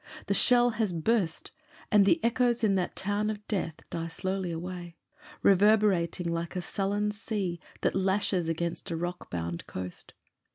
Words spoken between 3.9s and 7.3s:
die slowly away— reverberating like a sullen